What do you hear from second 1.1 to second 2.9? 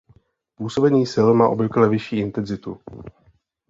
sil má obvykle vyšší intenzitu.